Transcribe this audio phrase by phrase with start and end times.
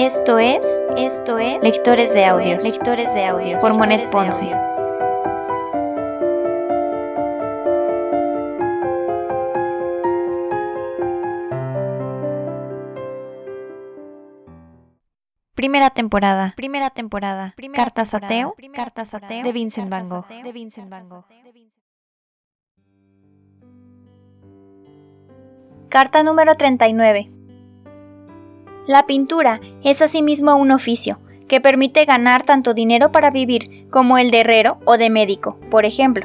[0.00, 0.64] Esto es,
[0.96, 3.60] esto es Lectores de Audios, Lectores de Audios.
[3.60, 4.56] Por Monet Ponce.
[15.56, 21.08] Primera temporada, primera temporada, Cartas ateo, Cartas ateo de Vincent Van Gogh, de Vincent Van
[21.08, 21.24] Gogh.
[25.88, 27.37] Carta número 39.
[28.88, 34.30] La pintura es asimismo un oficio que permite ganar tanto dinero para vivir como el
[34.30, 36.24] de herrero o de médico, por ejemplo.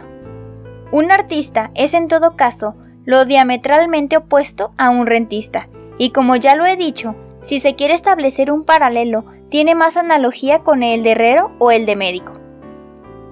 [0.89, 5.67] Un artista es en todo caso lo diametralmente opuesto a un rentista,
[5.97, 10.59] y como ya lo he dicho, si se quiere establecer un paralelo, tiene más analogía
[10.59, 12.39] con el de herrero o el de médico.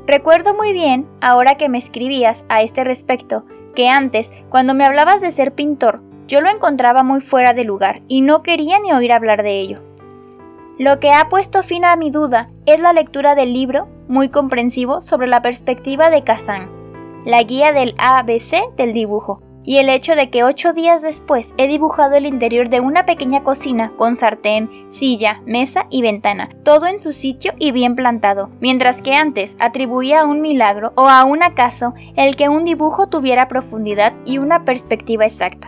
[0.08, 3.46] Recuerdo muy bien, ahora que me escribías a este respecto,
[3.76, 8.04] que antes, cuando me hablabas de ser pintor, yo lo encontraba muy fuera de lugar
[8.08, 9.82] y no quería ni oír hablar de ello.
[10.80, 15.02] Lo que ha puesto fin a mi duda es la lectura del libro, muy comprensivo,
[15.02, 16.70] sobre la perspectiva de Kazan,
[17.26, 21.68] la guía del ABC del dibujo, y el hecho de que ocho días después he
[21.68, 27.02] dibujado el interior de una pequeña cocina con sartén, silla, mesa y ventana, todo en
[27.02, 31.44] su sitio y bien plantado, mientras que antes atribuía a un milagro o a un
[31.44, 35.68] acaso el que un dibujo tuviera profundidad y una perspectiva exacta.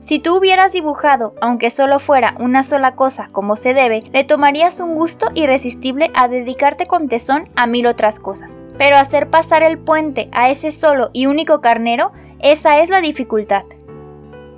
[0.00, 4.80] Si tú hubieras dibujado, aunque solo fuera una sola cosa como se debe, le tomarías
[4.80, 8.64] un gusto irresistible a dedicarte con tesón a mil otras cosas.
[8.78, 13.64] Pero hacer pasar el puente a ese solo y único carnero, esa es la dificultad.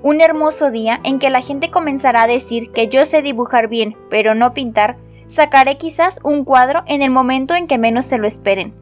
[0.03, 3.97] Un hermoso día en que la gente comenzará a decir que yo sé dibujar bien,
[4.11, 8.29] pero no pintar, sacaré quizás un cuadro en el momento en que menos se lo
[8.29, 8.75] esperen.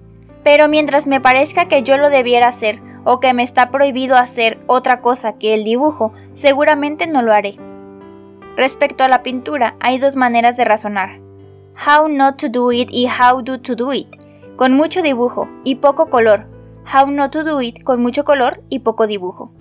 [0.44, 4.58] Pero mientras me parezca que yo lo debiera hacer, o que me está prohibido hacer
[4.66, 7.56] otra cosa que el dibujo, seguramente no lo haré.
[8.56, 11.18] Respecto a la pintura, hay dos maneras de razonar.
[11.86, 14.08] How not to do it y how do to do it,
[14.56, 16.46] con mucho dibujo y poco color.
[16.92, 19.52] How not to do it con mucho color y poco dibujo.